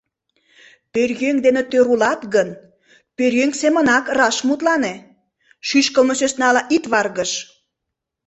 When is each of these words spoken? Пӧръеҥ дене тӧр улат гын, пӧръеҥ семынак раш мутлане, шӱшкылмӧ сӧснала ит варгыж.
Пӧръеҥ 0.93 1.35
дене 1.45 1.61
тӧр 1.71 1.85
улат 1.93 2.21
гын, 2.35 2.49
пӧръеҥ 3.15 3.51
семынак 3.61 4.05
раш 4.17 4.37
мутлане, 4.47 4.95
шӱшкылмӧ 5.67 6.13
сӧснала 6.19 6.61
ит 6.75 6.85
варгыж. 6.91 7.31